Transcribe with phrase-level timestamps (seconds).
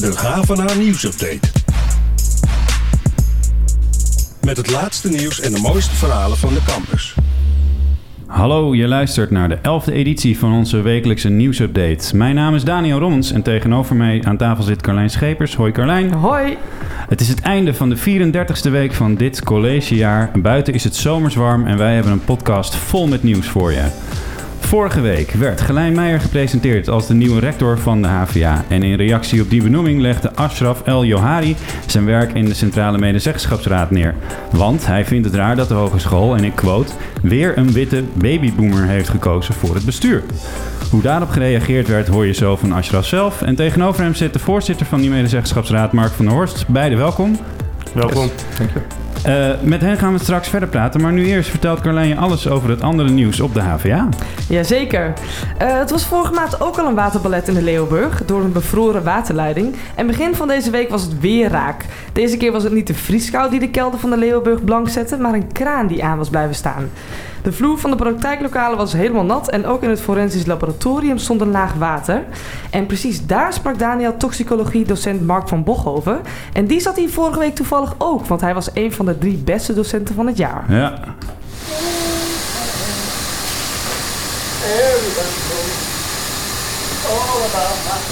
[0.00, 1.48] De Havana nieuwsupdate.
[4.40, 7.14] Met het laatste nieuws en de mooiste verhalen van de campus.
[8.26, 12.16] Hallo, je luistert naar de 11e editie van onze wekelijkse nieuwsupdate.
[12.16, 15.54] Mijn naam is Daniel Rommens en tegenover mij aan tafel zit Carlijn Schepers.
[15.54, 16.12] Hoi Carlijn.
[16.12, 16.56] Hoi.
[17.08, 20.30] Het is het einde van de 34ste week van dit collegejaar.
[20.34, 23.88] Buiten is het zomers warm en wij hebben een podcast vol met nieuws voor je.
[24.70, 28.64] Vorige week werd Gelijn Meijer gepresenteerd als de nieuwe rector van de HVA.
[28.68, 32.98] En in reactie op die benoeming legde Ashraf El Johari zijn werk in de Centrale
[32.98, 34.14] Medezeggenschapsraad neer.
[34.50, 38.86] Want hij vindt het raar dat de hogeschool, en ik quote, weer een witte babyboomer
[38.86, 40.22] heeft gekozen voor het bestuur.
[40.90, 43.42] Hoe daarop gereageerd werd hoor je zo van Ashraf zelf.
[43.42, 46.68] En tegenover hem zit de voorzitter van die medezeggenschapsraad, Mark van der Horst.
[46.68, 47.38] Beide welkom.
[47.94, 48.30] Welkom.
[48.58, 48.99] Dank je.
[49.26, 52.48] Uh, met hen gaan we straks verder praten, maar nu eerst vertelt Carlijn je alles
[52.48, 54.08] over het andere nieuws op de HVA.
[54.48, 55.12] Jazeker.
[55.62, 59.04] Uh, het was vorige maand ook al een waterballet in de Leeuwburg door een bevroren
[59.04, 59.76] waterleiding.
[59.94, 61.84] En begin van deze week was het weer raak.
[62.12, 65.16] Deze keer was het niet de vrieskou die de kelder van de Leeuwburg blank zette,
[65.16, 66.90] maar een kraan die aan was blijven staan.
[67.42, 71.40] De vloer van de praktijklokalen was helemaal nat en ook in het forensisch laboratorium stond
[71.40, 72.22] een laag water.
[72.70, 76.20] En precies daar sprak Daniel toxicologie-docent Mark van Bochhoven.
[76.52, 79.36] En die zat hier vorige week toevallig ook, want hij was een van de drie
[79.36, 80.64] beste docenten van het jaar.
[80.68, 80.98] Ja.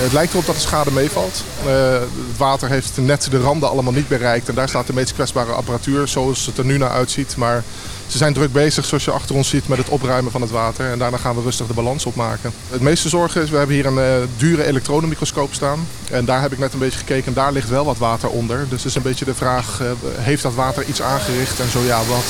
[0.00, 1.42] Het lijkt erop dat de schade meevalt.
[1.67, 4.48] Uh, het water heeft net de randen allemaal niet bereikt.
[4.48, 7.36] En daar staat de meest kwetsbare apparatuur zoals het er nu naar uitziet.
[7.36, 7.64] Maar
[8.06, 10.91] ze zijn druk bezig, zoals je achter ons ziet, met het opruimen van het water.
[10.91, 12.53] En daarna gaan we rustig de balans opmaken.
[12.70, 15.89] Het meeste zorgen is, we hebben hier een uh, dure elektronenmicroscoop staan.
[16.11, 17.34] En daar heb ik net een beetje gekeken.
[17.34, 18.59] Daar ligt wel wat water onder.
[18.69, 19.81] Dus het is een beetje de vraag,
[20.19, 21.61] heeft dat water iets aangericht?
[21.61, 22.25] En zo ja, wat?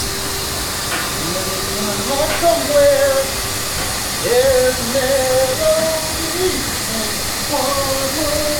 [7.50, 8.57] 我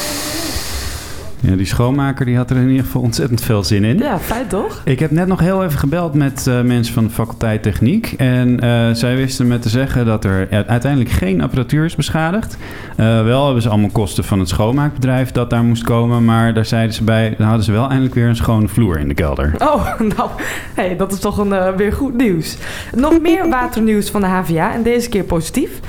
[1.41, 3.99] Ja, die schoonmaker die had er in ieder geval ontzettend veel zin in.
[3.99, 4.81] Ja, feit toch?
[4.85, 8.15] Ik heb net nog heel even gebeld met uh, mensen van de faculteit techniek.
[8.17, 12.57] En uh, zij wisten me te zeggen dat er uiteindelijk geen apparatuur is beschadigd.
[12.97, 16.25] Uh, wel hebben ze allemaal kosten van het schoonmaakbedrijf dat daar moest komen.
[16.25, 19.09] Maar daar zeiden ze bij, dan hadden ze wel eindelijk weer een schone vloer in
[19.09, 19.55] de kelder.
[19.59, 20.31] Oh, nou,
[20.75, 22.57] hey, dat is toch een, weer goed nieuws.
[22.97, 25.81] Nog meer waternieuws van de HVA en deze keer positief.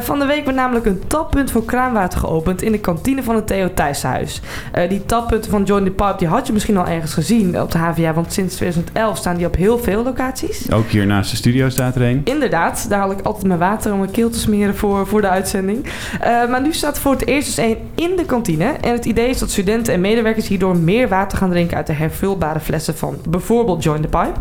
[0.00, 3.46] van de week werd namelijk een tappunt voor kraanwater geopend in de kantine van het
[3.46, 4.40] Theo Thijssenhuis.
[4.88, 7.78] Die tappunten van Join the Pipe, die had je misschien al ergens gezien op de
[7.78, 8.14] HVA.
[8.14, 10.72] Want sinds 2011 staan die op heel veel locaties.
[10.72, 12.20] Ook hier naast de studio staat er een.
[12.24, 15.28] Inderdaad, daar haal ik altijd mijn water om mijn keel te smeren voor, voor de
[15.28, 15.84] uitzending.
[15.84, 15.90] Uh,
[16.22, 18.64] maar nu staat voor het eerst dus één in de kantine.
[18.64, 21.92] En het idee is dat studenten en medewerkers hierdoor meer water gaan drinken uit de
[21.92, 24.40] hervulbare flessen van bijvoorbeeld Join the Pipe.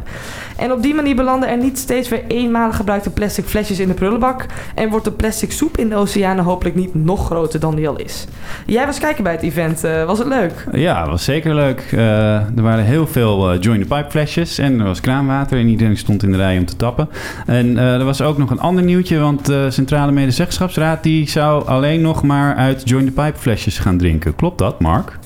[0.57, 3.93] En op die manier belanden er niet steeds weer eenmalig gebruikte plastic flesjes in de
[3.93, 4.45] prullenbak.
[4.75, 7.97] En wordt de plastic soep in de oceanen hopelijk niet nog groter dan die al
[7.97, 8.25] is.
[8.65, 9.83] Jij was kijken bij het event.
[9.83, 10.65] Uh, was het leuk?
[10.71, 11.91] Ja, was zeker leuk.
[11.93, 11.99] Uh,
[12.35, 15.97] er waren heel veel uh, Join the Pipe flesjes en er was kraanwater en iedereen
[15.97, 17.09] stond in de rij om te tappen.
[17.45, 22.01] En er was ook nog een ander nieuwtje, want de Centrale Medezeggenschapsraad die zou alleen
[22.01, 24.35] nog maar uit Join the Pipe flesjes gaan drinken.
[24.35, 25.17] Klopt dat, Mark?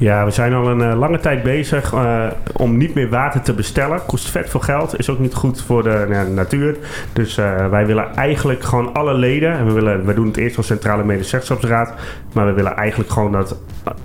[0.00, 3.52] Ja, we zijn al een uh, lange tijd bezig uh, om niet meer water te
[3.52, 4.00] bestellen.
[4.06, 6.76] Kost vet veel geld, is ook niet goed voor de uh, natuur.
[7.12, 7.34] Dus
[7.70, 11.04] wij willen eigenlijk gewoon alle leden, en we, willen, we doen het eerst als Centrale
[11.04, 11.92] Medezeggenschapsraad,
[12.32, 13.56] maar we willen eigenlijk gewoon dat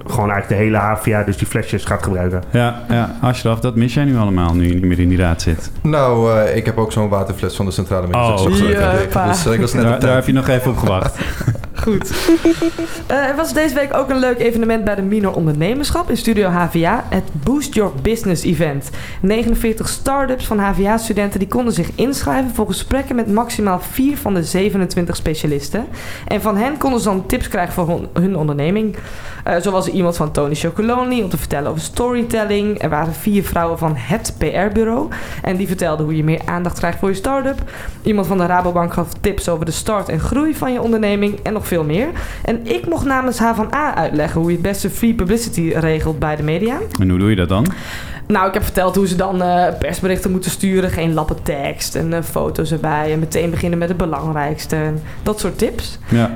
[0.06, 2.44] gewoon eigenlijk de hele HVA dus die flesjes gaat gebruiken.
[2.52, 3.16] Ja, ja.
[3.22, 5.72] Ashraf, dat mis jij nu allemaal nu je niet meer in die raad zit.
[5.82, 9.28] Nou, ik heb ook zo'n waterfles van de Centrale Medezeggenschapsraad.
[9.30, 11.20] Oh, dus ik was net daar, daar heb je nog even op gewacht.
[11.86, 12.12] Goed.
[13.12, 16.48] Uh, er was deze week ook een leuk evenement bij de Minor Ondernemerschap in Studio
[16.50, 17.04] HVA.
[17.10, 18.90] Het Boost Your Business Event.
[19.22, 24.44] 49 start-ups van HVA-studenten die konden zich inschrijven voor gesprekken met maximaal 4 van de
[24.44, 25.86] 27 specialisten.
[26.28, 28.96] En van hen konden ze dan tips krijgen voor hun onderneming.
[29.48, 32.82] Uh, zo iemand van Tony Chocolonely om te vertellen over storytelling.
[32.82, 35.08] Er waren vier vrouwen van het PR-bureau.
[35.42, 37.72] En die vertelden hoe je meer aandacht krijgt voor je start-up.
[38.02, 41.40] Iemand van de Rabobank gaf tips over de start en groei van je onderneming.
[41.44, 42.08] En nog veel meer.
[42.44, 46.20] En ik mocht namens H van A uitleggen hoe je het beste free publicity regelt
[46.20, 46.78] bij de media.
[47.00, 47.66] En hoe doe je dat dan?
[48.28, 50.90] Nou, ik heb verteld hoe ze dan uh, persberichten moeten sturen.
[50.90, 53.12] Geen lappen tekst en uh, foto's erbij.
[53.12, 54.76] En meteen beginnen met het belangrijkste.
[54.76, 55.98] En dat soort tips.
[56.10, 56.32] Ja.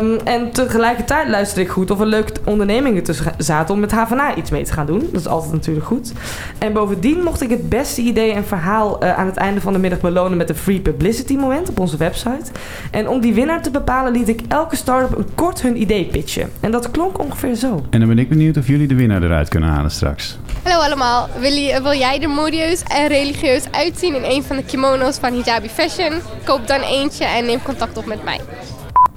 [0.00, 4.36] Um, en tegelijkertijd luisterde ik goed of er leuke ondernemingen tussen zaten om met HVA
[4.36, 5.08] iets mee te gaan doen.
[5.12, 6.12] Dat is altijd natuurlijk goed.
[6.58, 9.78] En bovendien mocht ik het beste idee en verhaal uh, aan het einde van de
[9.78, 12.50] middag belonen met een free publicity moment op onze website.
[12.90, 14.40] En om die winnaar te bepalen liet ik
[14.72, 16.50] elke start-up een kort hun idee pitchen.
[16.60, 17.84] En dat klonk ongeveer zo.
[17.90, 20.38] En dan ben ik benieuwd of jullie de winnaar eruit kunnen halen straks.
[20.62, 21.28] Hallo allemaal.
[21.38, 25.32] Wil, je, wil, jij er modieus en religieus uitzien in een van de kimono's van
[25.32, 26.12] Hijabi Fashion?
[26.44, 28.40] Koop dan eentje en neem contact op met mij.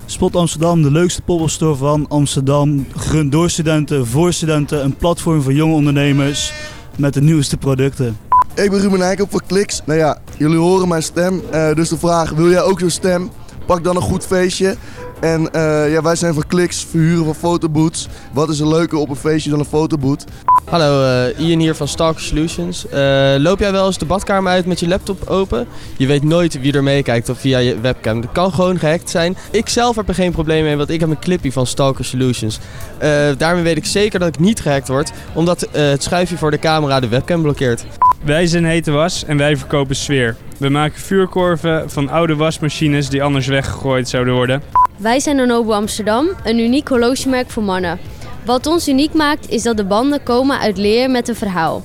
[0.05, 2.87] Spot Amsterdam, de leukste poppelstore van Amsterdam.
[2.95, 4.83] Gerund door studenten, voor studenten.
[4.83, 6.53] Een platform voor jonge ondernemers
[6.97, 8.17] met de nieuwste producten.
[8.55, 9.81] Ik ben Ruben Eikel voor Kliks.
[9.85, 11.41] Nou ja, jullie horen mijn stem.
[11.53, 13.29] Uh, dus de vraag, wil jij ook zo'n stem?
[13.65, 14.75] Pak dan een goed feestje.
[15.19, 18.07] En uh, ja, wij zijn van Kliks, verhuren van fotoboots.
[18.33, 20.23] Wat is er leuker op een feestje dan een fotoboot?
[20.65, 22.85] Hallo, uh, Ian hier van Stalker Solutions.
[22.85, 25.67] Uh, loop jij wel eens de badkamer uit met je laptop open?
[25.97, 28.21] Je weet nooit wie er meekijkt of via je webcam.
[28.21, 29.37] Dat kan gewoon gehackt zijn.
[29.51, 32.59] Ik zelf heb er geen probleem mee, want ik heb een clipje van Stalker Solutions.
[33.37, 36.99] Daarmee weet ik zeker dat ik niet gehackt word, omdat het schuifje voor de camera
[36.99, 37.85] de webcam blokkeert.
[38.25, 40.35] Wij zijn Hete Was en wij verkopen sfeer.
[40.57, 44.61] We maken vuurkorven van oude wasmachines die anders weggegooid zouden worden.
[44.97, 47.99] Wij zijn Anobo Amsterdam, een uniek horlogemerk voor mannen.
[48.45, 51.83] Wat ons uniek maakt is dat de banden komen uit leer met een verhaal.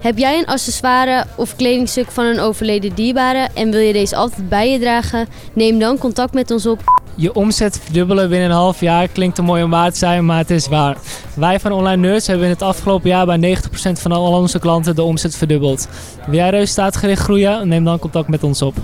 [0.00, 4.48] Heb jij een accessoire of kledingstuk van een overleden dierbare en wil je deze altijd
[4.48, 5.26] bij je dragen?
[5.52, 6.80] Neem dan contact met ons op.
[7.20, 10.38] Je omzet verdubbelen binnen een half jaar klinkt een mooi om waar te zijn, maar
[10.38, 10.96] het is waar.
[11.34, 14.94] Wij van Online Nerds hebben in het afgelopen jaar bij 90% van al onze klanten
[14.94, 15.88] de omzet verdubbeld.
[16.26, 17.68] Wil jij resultaatgericht groeien?
[17.68, 18.74] Neem dan contact met ons op.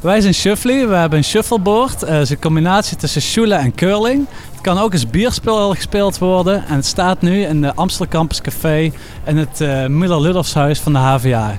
[0.00, 0.88] Wij zijn Shuffly.
[0.88, 2.00] We hebben een shuffleboard.
[2.00, 4.26] Het is een combinatie tussen shoelen en curling.
[4.52, 6.66] Het kan ook als bierspel gespeeld worden.
[6.66, 8.92] En het staat nu in de Amsterdam Campus Café
[9.24, 11.58] in het uh, Müller-Ludolfshuis van de HVA.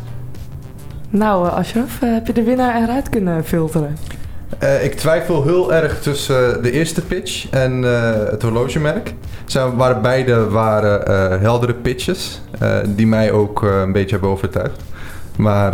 [1.09, 3.97] Nou, uh, Ashraf, uh, heb je de winnaar eruit kunnen filteren?
[4.63, 7.81] Uh, ik twijfel heel erg tussen de eerste pitch en
[8.31, 9.13] het horlogemerk.
[9.45, 12.41] Ze waren beide waren heldere pitches
[12.85, 14.81] die mij ook een beetje hebben overtuigd.
[15.37, 15.73] Maar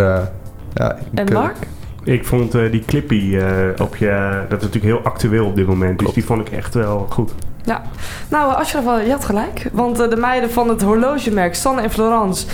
[0.74, 0.98] ja.
[1.14, 1.58] En Mark?
[2.06, 3.46] Ik vond uh, die clippy uh,
[3.82, 4.44] op je...
[4.50, 6.00] Dat is natuurlijk heel actueel op dit moment.
[6.00, 7.32] Dus die vond ik echt wel goed.
[7.66, 7.82] Ja,
[8.28, 9.70] nou Ashraf, je had gelijk.
[9.72, 12.46] Want uh, de meiden van het horlogemerk Sanne en Florence,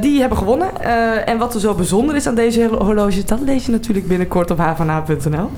[0.00, 0.84] die hebben gewonnen.
[1.26, 4.58] en wat er zo bijzonder is aan deze horloges, dat lees je natuurlijk binnenkort op
[4.58, 5.50] havana.nl.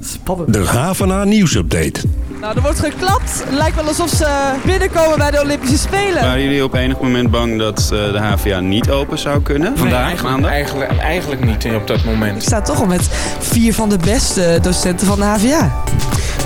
[0.00, 0.52] Spannend.
[0.52, 2.00] De Havana nieuwsupdate.
[2.40, 3.42] Nou, er wordt geklapt.
[3.44, 6.22] Het lijkt wel alsof ze binnenkomen bij de Olympische Spelen.
[6.22, 9.78] Waren jullie op enig moment bang dat de HVA niet open zou kunnen?
[9.78, 12.36] Vandaag, nee, eigenlijk, eigenlijk, eigenlijk, niet op dat moment.
[12.36, 13.08] Ik sta toch al met
[13.38, 15.72] vier van de beste docenten van de HVA.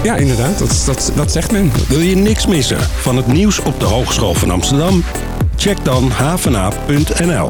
[0.02, 0.58] Ja, inderdaad.
[0.86, 1.72] Dat, dat, zegt men.
[1.88, 5.04] Wil je niks missen van het nieuws op de Hogeschool van Amsterdam?
[5.56, 7.48] Check dan havena.nl.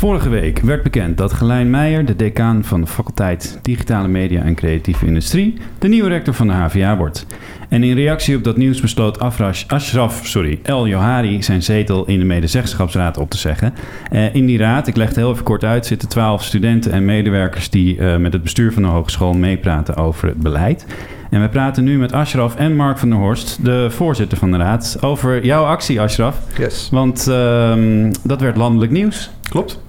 [0.00, 4.54] Vorige week werd bekend dat Gelijn Meijer, de decaan van de faculteit Digitale Media en
[4.54, 7.26] Creatieve Industrie, de nieuwe rector van de HVA wordt.
[7.68, 12.18] En in reactie op dat nieuws besloot Afrash Ashraf sorry, El Johari zijn zetel in
[12.18, 13.74] de medezeggenschapsraad op te zeggen.
[14.12, 17.04] Uh, in die raad, ik leg het heel even kort uit, zitten twaalf studenten en
[17.04, 20.86] medewerkers die uh, met het bestuur van de hogeschool meepraten over het beleid.
[21.30, 24.56] En we praten nu met Ashraf en Mark van der Horst, de voorzitter van de
[24.56, 26.38] raad, over jouw actie, Ashraf.
[26.58, 26.88] Yes.
[26.90, 29.30] Want uh, dat werd landelijk nieuws.
[29.48, 29.80] Klopt.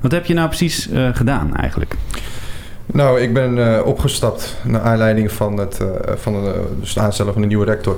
[0.00, 1.94] Wat heb je nou precies uh, gedaan eigenlijk?
[2.92, 7.32] Nou, ik ben uh, opgestapt naar aanleiding van het, uh, van de, dus het aanstellen
[7.32, 7.96] van een nieuwe rector.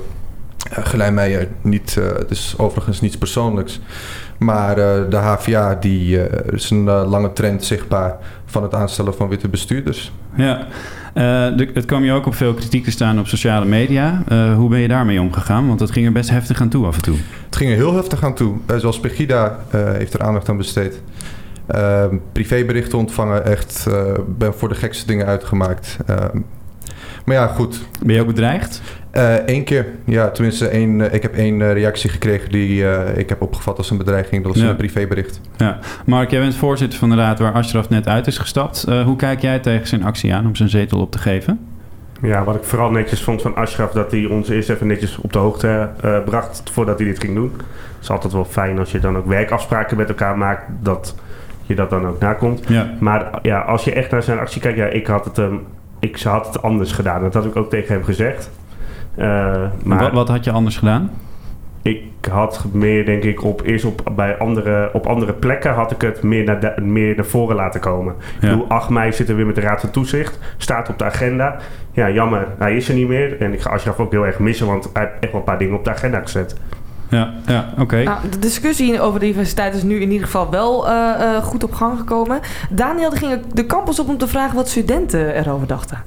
[0.71, 3.81] Uh, Gelijn Meijer, niet, het is overigens niets persoonlijks.
[4.39, 4.75] Maar
[5.11, 8.17] de HVA die, is een lange trend zichtbaar
[8.47, 10.13] van het aanstellen van witte bestuurders.
[10.35, 10.67] Ja,
[11.15, 14.23] de, het kwam je ook op veel kritiek te staan op sociale media.
[14.57, 15.67] hoe ben je daarmee omgegaan?
[15.67, 17.17] Want dat ging er best heftig aan toe af en toe.
[17.45, 18.57] Het ging er heel heftig aan toe.
[18.77, 21.01] zoals Pegida heeft er aandacht aan besteed.
[21.75, 25.97] Uh, privéberichten ontvangen, echt uh, ben voor de gekste dingen uitgemaakt.
[26.11, 26.17] Uh,
[27.25, 27.81] maar ja, goed.
[28.05, 28.81] Ben je ook bedreigd?
[29.11, 30.31] Eén eh, keer, ja.
[30.31, 32.85] Tenminste, één, ik heb één reactie gekregen die
[33.17, 34.43] ik heb opgevat als een bedreiging.
[34.43, 34.69] Dat was ja.
[34.69, 35.41] een privébericht.
[35.57, 35.79] Ja.
[36.07, 38.87] Mark, jij bent voorzitter van de raad waar Ashraf net uit is gestapt.
[39.05, 41.61] hoe kijk jij tegen zijn actie aan om zijn zetel op te geven?
[42.23, 45.33] Ja, wat ik vooral netjes vond van Ashraf, dat hij ons eerst even netjes op
[45.33, 45.91] de hoogte
[46.25, 47.53] bracht voordat hij dit ging doen.
[48.01, 51.15] Het is altijd wel fijn als je dan ook werkafspraken met elkaar maakt, dat
[51.71, 52.69] je dat dan ook nakomt.
[52.69, 52.91] Ja.
[53.01, 55.61] Maar ja, als je echt naar zijn actie kijkt, ja, ik had het, um,
[55.99, 57.23] ik had het anders gedaan.
[57.23, 58.51] Dat had ik ook tegen hem gezegd.
[59.17, 59.25] Uh,
[59.85, 61.11] maar wat, wat had je anders gedaan?
[61.83, 66.01] Ik had meer, denk ik, op, eerst op, bij andere, op andere plekken had ik
[66.01, 68.15] het meer naar, de, meer naar voren laten komen.
[68.19, 68.35] Ja.
[68.35, 70.39] Ik bedoel, 8 mei zitten we weer met de Raad van Toezicht.
[70.57, 71.57] Staat op de agenda.
[71.93, 73.41] Ja, jammer, hij is er niet meer.
[73.41, 75.59] En ik ga Ashraf ook heel erg missen, want hij heeft echt wel een paar
[75.59, 76.57] dingen op de agenda gezet.
[77.11, 77.83] Ja, ja oké.
[77.83, 78.05] Okay.
[78.05, 81.65] Nou, de discussie over de diversiteit is nu in ieder geval wel uh, uh, goed
[81.65, 82.41] op gang gekomen.
[82.71, 86.03] Daniel ging de campus op om te vragen wat studenten erover dachten.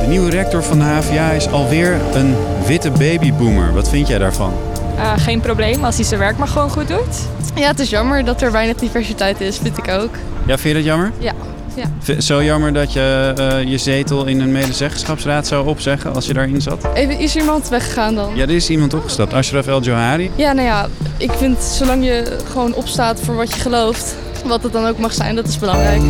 [0.00, 2.34] De nieuwe rector van de HVA is alweer een
[2.66, 3.72] witte babyboomer.
[3.72, 4.52] Wat vind jij daarvan?
[4.96, 7.28] Uh, geen probleem, als hij zijn werk maar gewoon goed doet.
[7.54, 10.10] Ja, het is jammer dat er weinig diversiteit is, vind ik ook.
[10.46, 11.12] Ja, vind je dat jammer?
[11.18, 11.32] Ja.
[11.76, 12.20] Ja.
[12.20, 16.62] Zo jammer dat je uh, je zetel in een medezeggenschapsraad zou opzeggen als je daarin
[16.62, 16.88] zat?
[16.94, 18.36] Even, is er iemand weggegaan dan?
[18.36, 19.32] Ja, er is iemand opgestapt.
[19.32, 20.30] Ashraf El Johari.
[20.34, 24.72] Ja, nou ja, ik vind zolang je gewoon opstaat voor wat je gelooft, wat het
[24.72, 26.02] dan ook mag zijn, dat is belangrijk.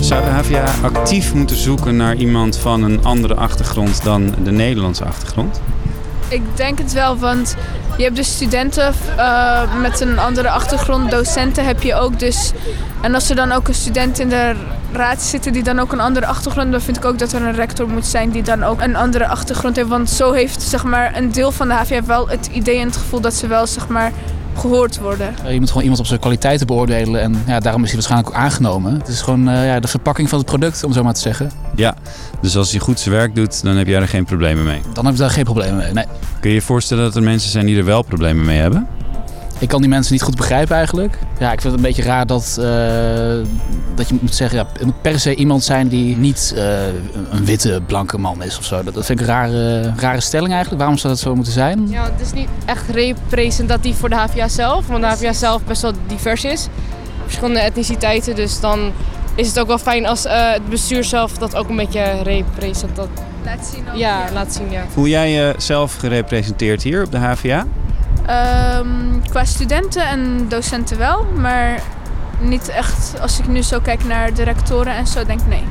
[0.00, 5.04] Zou de HVA actief moeten zoeken naar iemand van een andere achtergrond dan de Nederlandse
[5.04, 5.60] achtergrond?
[6.30, 7.56] Ik denk het wel, want
[7.96, 12.52] je hebt dus studenten eh, met een andere achtergrond, docenten heb je ook dus.
[13.00, 14.54] En als er dan ook een student in de
[14.92, 17.54] raad zit die dan ook een andere achtergrond, dan vind ik ook dat er een
[17.54, 19.88] rector moet zijn die dan ook een andere achtergrond heeft.
[19.88, 22.96] Want zo heeft zeg maar een deel van de HVA wel het idee en het
[22.96, 24.12] gevoel dat ze wel zeg maar
[24.54, 25.34] gehoord worden.
[25.48, 28.42] Je moet gewoon iemand op zijn kwaliteiten beoordelen en ja, daarom is hij waarschijnlijk ook
[28.42, 28.94] aangenomen.
[28.94, 31.50] Het is gewoon eh, ja, de verpakking van het product, om zo maar te zeggen.
[31.74, 31.94] Ja,
[32.40, 34.80] dus als hij goed zijn werk doet, dan heb jij er geen problemen mee.
[34.92, 35.92] Dan heb ik daar geen problemen mee.
[35.92, 36.04] Nee.
[36.40, 38.86] Kun je je voorstellen dat er mensen zijn die er wel problemen mee hebben?
[39.60, 41.18] Ik kan die mensen niet goed begrijpen eigenlijk.
[41.38, 43.48] Ja, ik vind het een beetje raar dat, eh,
[43.94, 46.86] dat je moet zeggen, ja, het moet per se iemand zijn die niet eh,
[47.30, 48.82] een witte, blanke man is of zo.
[48.82, 50.80] Dat, dat vind ik een rare, rare stelling eigenlijk.
[50.80, 51.88] Waarom zou dat zo moeten zijn?
[51.88, 55.82] Ja, het is niet echt representatief voor de HVA zelf, want de HVA zelf best
[55.82, 56.68] wel divers is.
[57.24, 58.92] Verschillende etniciteiten, dus dan
[59.34, 63.08] is het ook wel fijn als eh, het bestuur zelf dat ook een beetje representeert.
[63.44, 64.84] Laat zien ook, Ja, laat zien, ja.
[64.92, 67.66] Voel jij jezelf gerepresenteerd hier op de HVA?
[68.30, 71.82] Ehm, qua studenten en docenten wel, maar
[72.40, 75.64] niet echt als ik nu zo kijk naar de rectoren en zo, denk ik nee.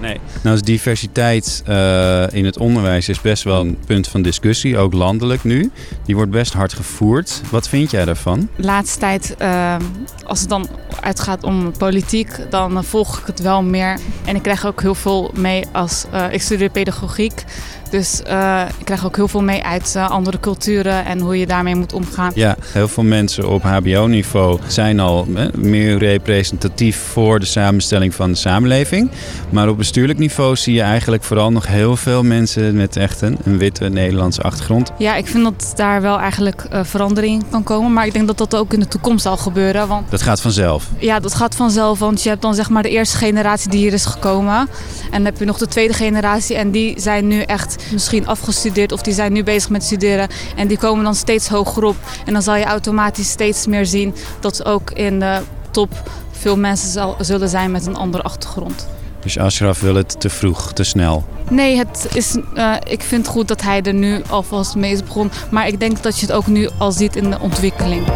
[0.00, 0.20] Nee.
[0.42, 4.92] Nou is diversiteit eh, in het onderwijs is best wel een punt van discussie, ook
[4.92, 5.70] landelijk nu.
[6.04, 7.40] Die wordt best hard gevoerd.
[7.50, 8.48] Wat vind jij daarvan?
[8.56, 9.76] De laatste tijd, eh,
[10.24, 10.68] als het dan
[11.00, 13.98] uitgaat om politiek, dan volg ik het wel meer.
[14.24, 17.44] En ik krijg ook heel veel mee als eh, ik studeer pedagogiek.
[17.90, 21.46] Dus eh, ik krijg ook heel veel mee uit eh, andere culturen en hoe je
[21.46, 22.32] daarmee moet omgaan.
[22.34, 28.30] Ja, heel veel mensen op HBO-niveau zijn al hè, meer representatief voor de samenstelling van
[28.30, 29.10] de samenleving.
[29.50, 33.38] Maar op bestuurlijk niveau zie je eigenlijk vooral nog heel veel mensen met echt een,
[33.44, 34.92] een witte Nederlandse achtergrond.
[34.98, 37.92] Ja, ik vind dat daar wel eigenlijk eh, verandering kan komen.
[37.92, 39.88] Maar ik denk dat dat ook in de toekomst zal gebeuren.
[39.88, 40.86] Want Dat gaat vanzelf.
[40.98, 43.92] Ja, dat gaat vanzelf, want je hebt dan zeg maar de eerste generatie die hier
[43.92, 44.56] is gekomen.
[44.56, 44.68] En
[45.10, 49.02] dan heb je nog de tweede generatie en die zijn nu echt misschien afgestudeerd of
[49.02, 50.28] die zijn nu bezig met studeren.
[50.56, 51.96] En die komen dan steeds hoger op.
[52.26, 56.88] En dan zal je automatisch steeds meer zien dat ook in de top veel mensen
[56.88, 58.88] zal, zullen zijn met een andere achtergrond.
[59.20, 61.24] Dus Ashraf wil het te vroeg, te snel.
[61.50, 65.02] Nee, het is, eh, ik vind het goed dat hij er nu alvast mee is
[65.02, 65.32] begonnen.
[65.50, 68.06] Maar ik denk dat je het ook nu al ziet in de ontwikkeling.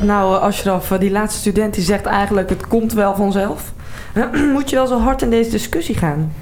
[0.00, 3.72] Nou, eh, Ashraf, eh, die laatste student die zegt eigenlijk het komt wel vanzelf.
[4.52, 6.32] Moet je wel zo hard in deze discussie gaan?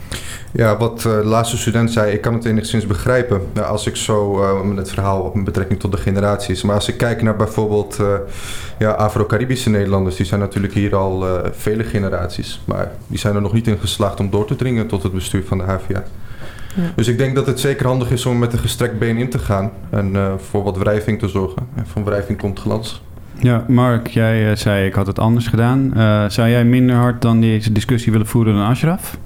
[0.52, 3.40] Ja, wat eh, de laatste student zei, ik kan het enigszins begrijpen.
[3.52, 6.62] Nou, als ik zo met het verhaal met betrekking tot de generaties.
[6.62, 8.14] Maar als ik kijk naar bijvoorbeeld eh,
[8.78, 12.60] ja, Afro-Caribische Nederlanders, die zijn natuurlijk hier al vele generaties.
[12.64, 15.44] Maar die zijn er nog niet in geslaagd om door te dringen tot het bestuur
[15.44, 16.04] van de HVA.
[16.74, 16.82] Ja.
[16.94, 19.38] Dus ik denk dat het zeker handig is om met een gestrekt been in te
[19.38, 19.70] gaan.
[19.90, 21.68] En voor wat wrijving te zorgen.
[21.74, 23.02] En van wrijving komt glans.
[23.38, 25.94] Ja, Mark, jij eh, zei ik had het anders gedaan.
[25.94, 29.18] Eh, zou jij minder hard dan deze discussie willen voeren dan Ashraf?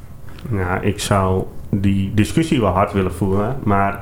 [0.48, 4.00] Nou, ik zou die discussie wel hard willen voeren, maar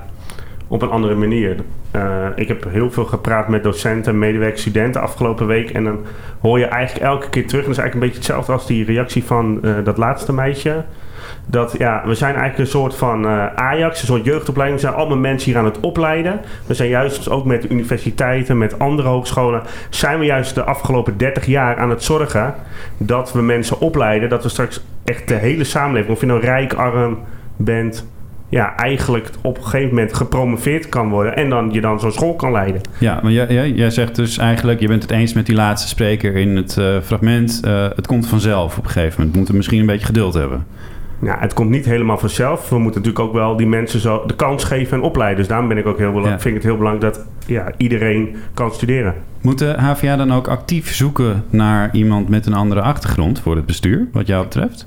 [0.69, 1.57] op een andere manier.
[1.91, 5.71] Eh, ik heb heel veel gepraat met docenten, medewerkers, studenten afgelopen week.
[5.71, 5.99] En dan
[6.41, 7.65] hoor je eigenlijk elke keer terug.
[7.65, 10.85] En dat is eigenlijk een beetje hetzelfde als die reactie van dat laatste meisje.
[11.47, 14.81] Dat ja, we zijn eigenlijk een soort van eh, Ajax, een soort jeugdopleiding.
[14.81, 16.41] We zijn allemaal mensen hier aan het opleiden.
[16.67, 21.47] We zijn juist ook met universiteiten, met andere hogescholen, zijn we juist de afgelopen 30
[21.47, 22.55] jaar aan het zorgen
[22.99, 24.29] dat we mensen opleiden.
[24.29, 27.19] Dat we straks echt de hele samenleving, of je nou rijk, arm
[27.57, 28.07] bent,
[28.49, 31.37] ja, eigenlijk op een gegeven moment gepromoveerd kan worden.
[31.37, 32.81] En dan je dan zo'n school kan leiden.
[32.99, 35.89] Ja, maar jij, jij, jij zegt dus eigenlijk, je bent het eens met die laatste
[35.89, 37.61] spreker in het eh, fragment.
[37.65, 39.31] eh, het komt vanzelf op een gegeven moment.
[39.31, 40.67] We moeten misschien een beetje geduld hebben.
[41.19, 42.69] Ja, het komt niet helemaal vanzelf.
[42.69, 45.39] We moeten natuurlijk ook wel die mensen zo de kans geven en opleiden.
[45.39, 46.29] Dus daarom ben ik ook heel Ja.
[46.29, 49.15] vind ik het heel belangrijk dat ja, iedereen kan studeren.
[49.41, 53.67] Moet de HVA dan ook actief zoeken naar iemand met een andere achtergrond voor het
[53.67, 54.85] bestuur, wat jou betreft?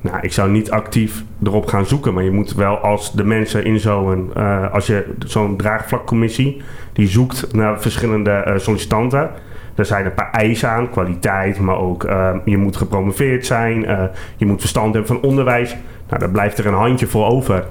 [0.00, 3.64] Nou, ik zou niet actief erop gaan zoeken, maar je moet wel als de mensen
[3.64, 9.30] in zo'n, eh, als je zo'n draagvlakcommissie, die zoekt naar verschillende eh, sollicitanten.
[9.80, 14.02] Er zijn een paar eisen aan, kwaliteit, maar ook eh, je moet gepromoveerd zijn, eh,
[14.36, 15.76] je moet verstand hebben van onderwijs.
[16.08, 17.64] Nou, daar blijft er een handje voor over.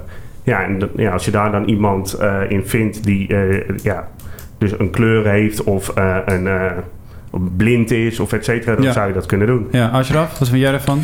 [0.43, 4.07] Ja, en ja, als je daar dan iemand eh, in vindt die eh, ja,
[4.57, 6.47] dus een kleur heeft of een
[7.57, 8.91] blind is of et cetera, dan Ja.
[8.91, 9.67] zou je dat kunnen doen.
[9.71, 11.03] Ja, Ashraf, wat vind jij ervan?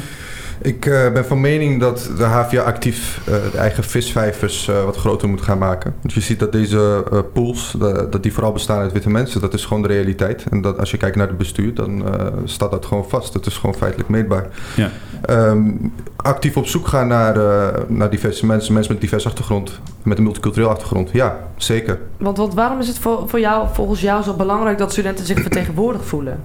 [0.62, 4.96] Ik eh, ben van mening dat de HVA actief eh, de eigen visvijvers eh, wat
[4.98, 5.94] groter moet gaan maken.
[6.02, 9.42] Want je ziet dat deze eh, pools, de- dat die vooral bestaan uit witte mensen.
[9.42, 10.44] Dat is gewoon de realiteit.
[10.50, 13.34] En dat als je kijkt naar het bestuur, dan eh, staat dat gewoon vast.
[13.34, 14.48] Het is gewoon feitelijk meetbaar.
[14.76, 14.90] Ja.
[15.22, 15.72] Ehm,
[16.16, 20.24] actief op zoek gaan naar, eh, naar diverse mensen, mensen met diverse achtergrond, met een
[20.24, 21.10] multicultureel achtergrond.
[21.14, 22.00] Ja, zeker.
[22.18, 25.40] Want, want waarom is het voor, voor jou, volgens jou zo belangrijk dat studenten zich
[25.42, 26.40] vertegenwoordigd voelen?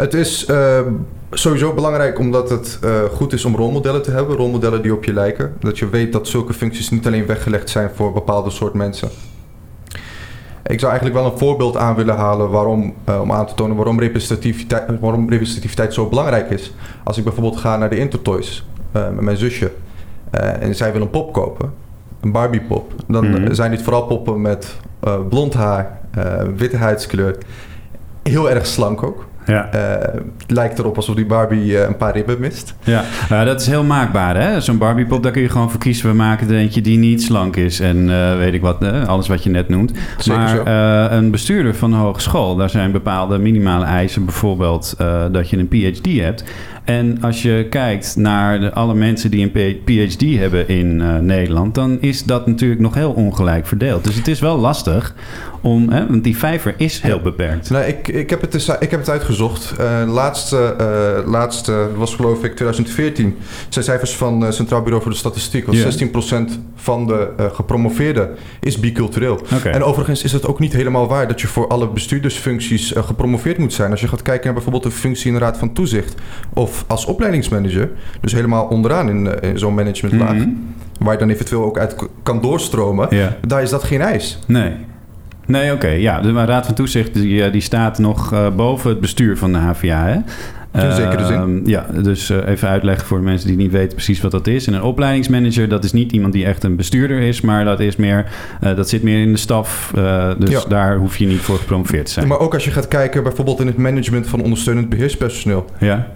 [0.00, 0.80] Het is eh,
[1.30, 4.36] sowieso belangrijk omdat het eh, goed is om rolmodellen te hebben.
[4.36, 5.52] Rolmodellen die op je lijken.
[5.58, 9.08] Dat je weet dat zulke functies niet alleen weggelegd zijn voor bepaalde soort mensen.
[10.66, 13.76] Ik zou eigenlijk wel een voorbeeld aan willen halen waarom, eh, om aan te tonen
[13.76, 16.74] waarom representativiteit, waarom representativiteit zo belangrijk is.
[17.04, 19.72] Als ik bijvoorbeeld ga naar de Intertoys eh, met mijn zusje
[20.30, 21.72] en zij wil een pop kopen,
[22.20, 23.54] een Barbie pop, dan Mhm.
[23.54, 24.76] zijn dit vooral poppen met
[25.28, 26.00] blond haar,
[26.56, 27.36] witte huidskleur,
[28.22, 29.28] heel erg slank ook.
[29.50, 29.68] Ja.
[29.72, 32.74] Eh, lijkt erop alsof die Barbie eh, een paar ribben mist.
[32.84, 34.60] Ja, nou, dat is heel maakbaar, hè?
[34.60, 36.08] Zo'n Barbiepop, daar kun je gewoon voor kiezen.
[36.08, 39.42] We maken er eentje die niet slank is en eh, weet ik wat, alles wat
[39.42, 39.92] je net noemt.
[40.18, 44.24] Zeker maar een bestuurder van een hogeschool, daar zijn bepaalde minimale eisen.
[44.24, 44.94] Bijvoorbeeld
[45.32, 46.44] dat je een PhD hebt.
[46.84, 51.74] En als je kijkt naar de, alle mensen die een PhD hebben in eh, Nederland,
[51.74, 54.04] dan is dat natuurlijk nog heel ongelijk verdeeld.
[54.04, 55.14] Dus het is wel lastig
[55.60, 57.70] om, hè, want die vijver is heel beperkt.
[57.70, 59.74] Nee, ik, ik, heb het eens- ik heb het uitgezocht.
[59.78, 63.36] Eh laatste, eh, laatste was geloof ik 2014.
[63.68, 65.66] zijn cijfers van het Centraal Bureau voor de Statistiek.
[65.66, 65.82] Was Ja.
[65.82, 68.28] 16% van de gepromoveerden
[68.60, 69.40] is bicultureel.
[69.64, 73.72] En overigens is het ook niet helemaal waar dat je voor alle bestuurdersfuncties gepromoveerd moet
[73.72, 73.90] zijn.
[73.90, 76.14] Als je gaat kijken naar bijvoorbeeld een functie in de Raad van Toezicht
[76.54, 80.48] of als opleidingsmanager, dus helemaal onderaan in, eh, in zo'n managementlaag, Mhm.
[81.00, 83.36] waar je dan eventueel ook uit kan doorstromen, Ja.
[83.46, 84.38] daar is dat geen eis.
[84.46, 84.72] Nee.
[85.46, 85.88] Nee, oké.
[85.88, 89.58] Ja, de Raad van Toezicht die, die staat nog eh, boven het bestuur van de
[89.58, 90.06] HVA.
[90.06, 90.14] Hè?
[90.88, 91.36] In zekere zin.
[91.36, 94.46] Ehm, ja, dus eh, even uitleggen voor de mensen die niet weten precies wat dat
[94.46, 94.66] is.
[94.66, 97.96] En een opleidingsmanager, dat is niet iemand die echt een bestuurder is, maar dat, is
[97.96, 98.26] meer,
[98.60, 99.90] dat zit meer in de staf.
[100.38, 100.60] dus Ja.
[100.68, 102.26] daar hoef je niet voor gepromoveerd te zijn.
[102.28, 105.64] Maar ook als je gaat kijken bijvoorbeeld in het management van ondersteunend beheerspersoneel.
[105.78, 106.06] Ja.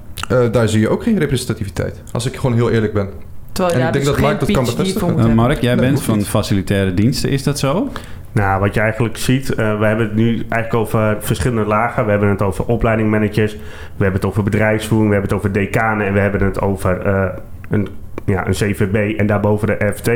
[0.42, 2.02] Eh, daar zie je ook geen representativiteit.
[2.12, 3.08] Als ik gewoon heel eerlijk ben.
[3.52, 5.18] Terwijl, en ja, ik denk dus dat Mark dat kan bevestigen.
[5.18, 6.28] Eh, Mark, jij Nee, bent van niet.
[6.28, 7.30] facilitaire diensten.
[7.30, 7.88] Is dat zo?
[8.32, 12.04] Nou, wat je eigenlijk ziet, eh, we hebben het nu eigenlijk over verschillende lagen.
[12.04, 13.52] We hebben het over opleidingmanagers,
[13.96, 17.00] we hebben het over bedrijfsvoering, we hebben het over decanen en we hebben het over
[17.00, 17.26] eh,
[17.70, 17.88] een,
[18.24, 20.10] ja, een CVB en daarboven de FT.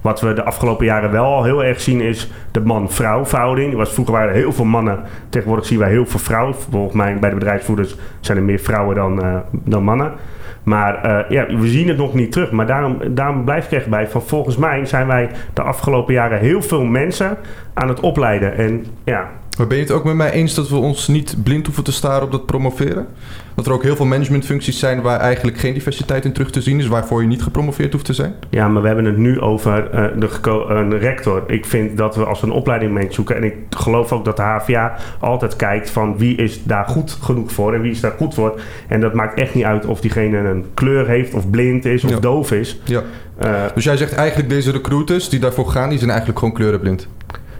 [0.00, 3.70] Wat we de afgelopen jaren wel al heel erg zien is de man-vrouw verhouding.
[3.70, 6.54] Er Was, vroeger waren er heel veel mannen, tegenwoordig zien wij heel veel vrouwen.
[6.70, 10.12] Volgens mij bij de bedrijfsvoerders zijn er meer vrouwen dan, eh, dan mannen.
[10.62, 12.50] Maar eh, ja, we zien het nog niet terug.
[12.50, 16.38] Maar daarom, daarom blijf ik echt bij van volgens mij zijn wij de afgelopen jaren
[16.38, 17.36] heel veel mensen
[17.74, 18.56] aan het opleiden.
[18.56, 19.28] En ja,
[19.58, 21.92] Maar ben je het ook met mij eens dat we ons niet blind hoeven te
[21.92, 23.06] staren op dat promoveren?
[23.54, 26.78] Dat er ook heel veel managementfuncties zijn waar eigenlijk geen diversiteit in terug te zien
[26.78, 28.34] is, waarvoor je niet gepromoveerd hoeft te zijn?
[28.50, 31.42] Ja, maar we hebben het nu over eh, de een rector.
[31.46, 33.36] Ik vind dat we als we een opleiding zoeken...
[33.36, 37.52] en ik geloof ook dat de HVA altijd kijkt van wie is daar goed genoeg
[37.52, 37.74] voor...
[37.74, 38.60] en wie is daar goed voor.
[38.88, 42.10] En dat maakt echt niet uit of diegene een kleur heeft of blind is of
[42.10, 42.18] Ja.
[42.20, 42.80] doof is.
[42.84, 43.02] Ja.
[43.38, 47.08] Eh, Dus jij zegt eigenlijk deze recruiters die daarvoor gaan, die zijn eigenlijk gewoon kleurenblind.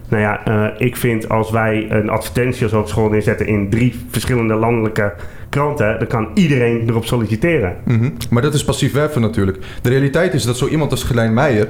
[0.09, 4.55] Nou ja, eh, ik vind als wij een advertentie als hogeschool neerzetten in drie verschillende
[4.55, 5.13] landelijke
[5.49, 7.77] kranten, dan kan iedereen erop solliciteren.
[7.85, 8.11] Mhm.
[8.31, 9.59] Maar dat is passief werven natuurlijk.
[9.83, 11.69] De realiteit is dat zo iemand als Gelijn Meijer,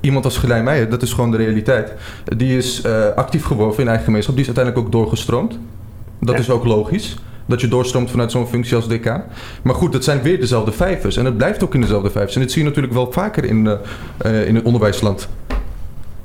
[0.00, 1.92] iemand als Gelijn Meijer, dat is gewoon de realiteit.
[2.36, 5.58] Die is eh, actief geworven in eigen gemeenschap, die is uiteindelijk ook doorgestroomd.
[6.20, 6.40] Dat Ja.
[6.40, 7.16] is ook logisch.
[7.46, 9.20] Dat je doorstroomt vanuit zo'n functie als DK.
[9.62, 11.16] Maar goed, het zijn weer dezelfde vijvers.
[11.16, 12.34] En het blijft ook in dezelfde vijvers.
[12.34, 13.66] En dat zie je natuurlijk wel vaker in,
[14.18, 15.28] eh, in het onderwijsland.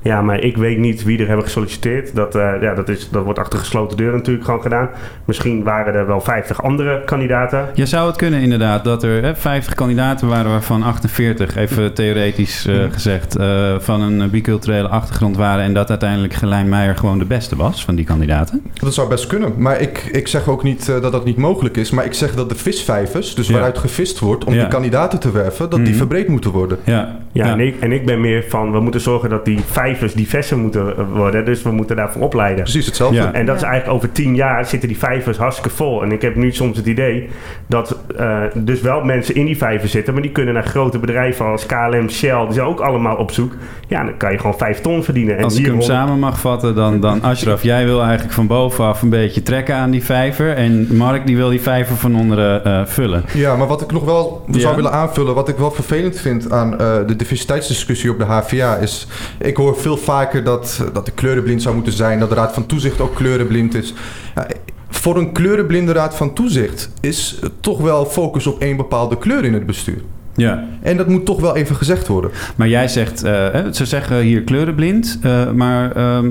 [0.03, 2.15] Ja, maar ik weet niet wie er hebben gesolliciteerd.
[2.15, 4.89] Dat, eh, ja, dat, is, dat wordt achter gesloten deuren natuurlijk gewoon gedaan.
[5.25, 7.65] Misschien waren er wel 50 andere kandidaten.
[7.73, 12.65] Je zou het kunnen inderdaad dat er hè, 50 kandidaten waren waarvan 48, even theoretisch
[12.67, 17.25] eh, gezegd, eh, van een biculturele achtergrond waren en dat uiteindelijk Gelijn Meijer gewoon de
[17.25, 18.61] beste was van die kandidaten.
[18.73, 19.53] Dat zou best kunnen.
[19.57, 21.91] Maar ik, ik zeg ook niet eh, dat dat niet mogelijk is.
[21.91, 23.53] Maar ik zeg dat de visvijvers, dus Ja.
[23.53, 24.59] waaruit gevist wordt om Ja.
[24.59, 25.97] die kandidaten te werven, dat die Mhm.
[25.97, 26.77] verbreed moeten worden.
[26.83, 29.59] Ja, Ja, En, ik, en ik ben meer van, we moeten zorgen dat die
[29.93, 31.45] vijvers diverser moeten eh, worden.
[31.45, 32.63] Dus we moeten daarvoor opleiden.
[32.63, 33.17] Precies hetzelfde.
[33.17, 33.33] Ja.
[33.33, 36.03] En dat is eigenlijk over tien jaar zitten die vijvers hartstikke vol.
[36.03, 37.29] En ik heb nu soms het idee
[37.67, 40.13] dat eh, dus wel mensen in die vijvers zitten.
[40.13, 42.43] Maar die kunnen naar grote bedrijven als KLM, Shell.
[42.45, 43.53] Die zijn ook allemaal op zoek.
[43.87, 45.37] Ja, dan kan je gewoon vijf ton verdienen.
[45.37, 48.47] En Als ik hier hem samen mag vatten, dan, dan Ashraf, jij wil eigenlijk van
[48.47, 50.53] bovenaf een beetje trekken aan die vijver.
[50.55, 53.23] En Mark die wil die vijver van onderen eh, vullen.
[53.33, 54.59] Ja, maar wat ik nog wel Ja.
[54.59, 58.75] zou willen aanvullen, wat ik wel vervelend vind aan eh, de diversiteitsdiscussie op de HVA,
[58.75, 59.07] is
[59.39, 62.65] ik hoor veel vaker dat, dat de kleurenblind zou moeten zijn, dat de Raad van
[62.65, 63.93] Toezicht ook kleurenblind is.
[64.35, 64.47] Ja,
[64.89, 69.53] voor een kleurenblinde Raad van Toezicht is toch wel focus op één bepaalde kleur in
[69.53, 70.01] het bestuur.
[70.35, 72.31] Ja, En dat moet toch wel even gezegd worden.
[72.55, 76.29] maar jij zegt, eh, ze zeggen hier kleurenblind, eh, maar ehm,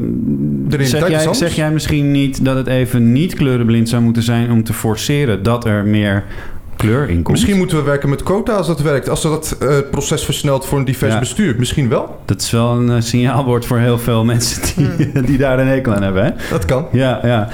[0.78, 4.64] zeg, jij, zeg jij misschien niet dat het even niet kleurenblind zou moeten zijn om
[4.64, 6.24] te forceren dat er meer
[6.76, 7.28] kleur in komt?
[7.28, 9.08] Misschien moeten we werken met quota als dat werkt.
[9.08, 11.18] Als dat eh, het proces versnelt voor een divers Ja.
[11.18, 11.54] bestuur.
[11.58, 12.20] Misschien wel.
[12.24, 14.62] Dat is wel een eh, signaalwoord voor heel veel mensen
[14.96, 16.30] die, die daar een hekel aan hebben, hè?
[16.50, 16.86] Dat kan.
[16.92, 17.48] Ja, ja.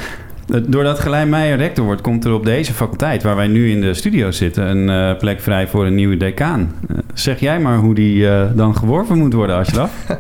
[0.55, 3.81] Eh, Doordat Gelijn Meijer rector wordt, komt er op deze faculteit, waar wij nu in
[3.81, 6.75] de studio zitten, een eh, plek vrij voor een nieuwe decaan.
[7.15, 9.91] Zeg jij maar hoe die eh, dan geworven moet worden, Ashraf?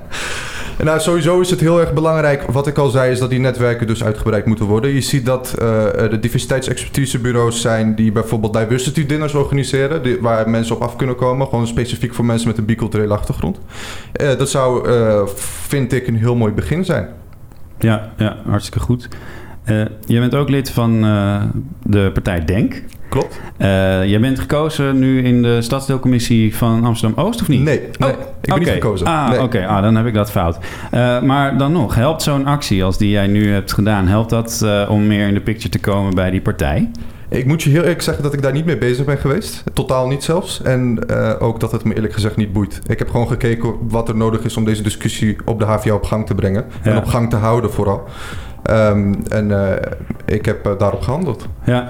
[0.84, 2.42] Nou, sowieso is het heel erg belangrijk.
[2.42, 4.90] Wat ik al zei, is dat die netwerken dus uitgebreid moeten worden.
[4.90, 10.82] Je ziet dat eh, er diversiteitsexpertisebureaus zijn die bijvoorbeeld diversity dinners organiseren, waar mensen op
[10.82, 13.58] af kunnen komen, gewoon specifiek voor mensen met een biculturele achtergrond.
[14.12, 14.88] Eh, dat zou,
[15.66, 17.08] vind ik, een heel mooi begin zijn.
[17.78, 19.08] Ja, ja hartstikke goed.
[19.68, 21.42] Eh jij bent ook lid van eh,
[21.82, 22.82] de partij Denk.
[23.08, 23.40] Klopt.
[23.56, 23.68] Eh,
[24.04, 27.62] jij bent gekozen nu in de stadsdeelcommissie van Amsterdam-Oost, of niet?
[27.62, 29.06] Nee, nee ik ben niet gekozen.
[29.06, 29.42] Ah, Nee.
[29.42, 29.66] oké.
[29.66, 30.58] Ah, dan heb ik dat fout.
[31.22, 35.06] Maar dan nog, helpt zo'n actie als die jij nu hebt gedaan, helpt dat om
[35.06, 36.90] meer in de picture te komen bij die partij?
[37.28, 39.64] Ik moet je heel eerlijk zeggen dat ik daar niet mee bezig ben geweest.
[39.72, 40.62] Totaal niet zelfs.
[40.62, 42.80] En ook dat het me eerlijk gezegd niet boeit.
[42.86, 46.04] Ik heb gewoon gekeken wat er nodig is om deze discussie op de HVA op
[46.04, 46.64] gang te brengen.
[46.82, 48.08] En op gang te houden vooral.
[48.68, 49.92] Ehm, en eh,
[50.24, 51.46] ik heb eh, daarop gehandeld.
[51.64, 51.88] Ja.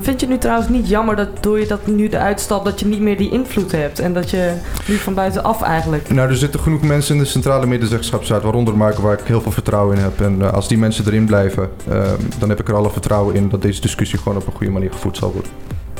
[0.00, 2.86] Vind je nu trouwens niet jammer dat door je dat nu de uitstap, dat je
[2.86, 4.52] niet meer die invloed hebt en dat je
[4.86, 6.08] nu van buitenaf eigenlijk.
[6.08, 9.52] Nou, er zitten genoeg mensen in de centrale medezeggenschapsraad, waaronder Mark, waar ik heel veel
[9.52, 10.20] vertrouwen in heb.
[10.20, 13.48] En eh, als die mensen erin blijven, ehm, dan heb ik er alle vertrouwen in
[13.48, 15.50] dat deze discussie gewoon op een goede manier gevoerd zal worden.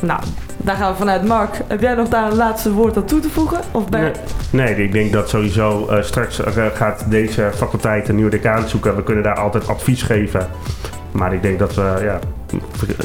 [0.01, 0.21] Nou,
[0.57, 1.25] daar gaan we vanuit.
[1.25, 3.61] Mark, heb jij nog daar een laatste woord aan toe te voegen?
[3.71, 4.13] Of bij...
[4.51, 8.97] Nee, ik denk dat sowieso eh, straks eh, gaat deze faculteit een nieuwe decaan zoeken.
[8.97, 10.47] We kunnen daar altijd advies geven.
[11.13, 12.19] Maar ik denk dat we, ja...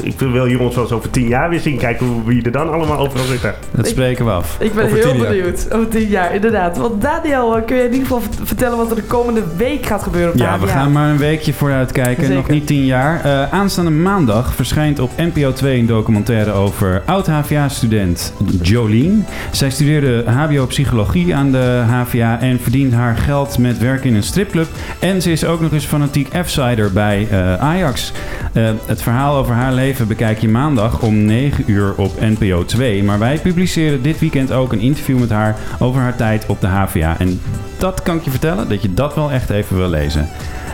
[0.02, 1.76] Ik wil jongens wel eens over tien jaar weer zien.
[1.78, 3.54] Kijken hoe, wie er dan allemaal overal zitten.
[3.70, 4.56] Dat spreken we af.
[4.60, 5.28] Ik ben Over heel tien jaar.
[5.32, 5.66] benieuwd.
[5.72, 6.76] Over tien jaar, inderdaad.
[6.76, 9.86] Want Daniel, eh, kun je in ieder geval vert- vertellen wat er de komende week
[9.86, 12.22] gaat gebeuren op de Ja, we gaan maar een weekje vooruit kijken.
[12.24, 12.34] Zeker.
[12.40, 13.24] Nog niet tien jaar.
[13.24, 18.32] Eh, aanstaande maandag verschijnt op NPO 2 een documentaire over oud-HVA-student
[18.62, 19.24] Jolien.
[19.50, 24.66] Zij studeerde HBO-psychologie aan de HVA en verdient haar geld met werk in een stripclub.
[24.98, 28.12] En ze is ook nog eens fanatiek F-sider bij eh, Ajax.
[28.52, 33.04] Eh, het verhaal over haar leven bekijk je maandag om 9 uur op NPO 2.
[33.04, 36.66] Maar wij publiceren dit weekend ook een interview met haar over haar tijd op de
[36.66, 37.18] HVA.
[37.18, 37.40] En
[37.78, 40.28] dat kan ik je vertellen, dat je dat wel echt even wil lezen.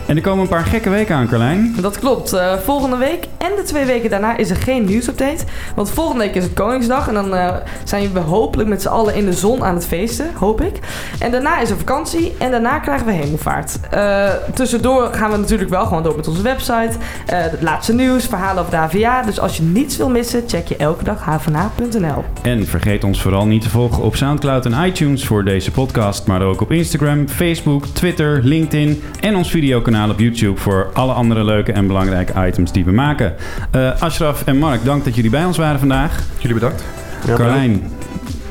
[0.06, 1.74] En er komen een paar gekke weken aan, Carlijn.
[1.80, 2.32] Dat klopt.
[2.32, 5.44] Eh, volgende week en de twee weken daarna is er geen nieuwsupdate.
[5.74, 7.08] Want volgende week is het Koningsdag.
[7.08, 10.30] En dan eh, zijn we hopelijk met z'n allen in de zon aan het feesten.
[10.34, 10.78] Hoop ik.
[11.18, 12.34] En daarna is er vakantie.
[12.38, 13.78] En daarna krijgen we hemelvaart.
[13.90, 16.96] Eh, tussendoor gaan we natuurlijk wel gewoon door met onze website.
[17.26, 19.22] het laatste nieuws, verhalen over de HVA.
[19.22, 22.24] Dus als je niets wil missen, check je elke dag havana.nl.
[22.42, 26.26] En vergeet ons vooral niet te volgen op Soundcloud en iTunes voor deze podcast.
[26.26, 31.44] Maar ook op Instagram, Facebook, Twitter, LinkedIn en ons videokanaal op YouTube voor alle andere
[31.44, 33.34] leuke en belangrijke items die we maken.
[33.70, 36.22] Eh Ashraf en Mark, dank dat jullie bij ons waren vandaag.
[36.38, 36.84] Jullie bedankt.
[37.26, 37.82] Carlijn,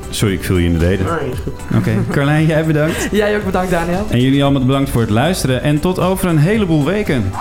[0.10, 1.06] sorry ik viel je in de reden.
[1.06, 1.78] Nee, is goed.
[1.78, 3.08] Oké, Carlijn, jij bedankt.
[3.12, 4.06] Jij ook bedankt, Daniel.
[4.10, 7.32] En jullie allemaal bedankt voor het luisteren en tot over een heleboel weken.